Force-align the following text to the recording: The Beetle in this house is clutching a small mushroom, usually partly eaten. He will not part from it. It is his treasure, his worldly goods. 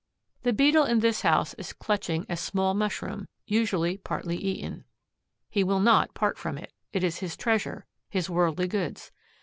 The 0.41 0.51
Beetle 0.51 0.85
in 0.85 1.01
this 1.01 1.21
house 1.21 1.53
is 1.59 1.73
clutching 1.73 2.25
a 2.27 2.35
small 2.35 2.73
mushroom, 2.73 3.27
usually 3.45 3.97
partly 3.97 4.35
eaten. 4.35 4.83
He 5.47 5.63
will 5.63 5.79
not 5.79 6.15
part 6.15 6.39
from 6.39 6.57
it. 6.57 6.73
It 6.91 7.03
is 7.03 7.19
his 7.19 7.37
treasure, 7.37 7.85
his 8.09 8.27
worldly 8.27 8.67
goods. 8.67 9.11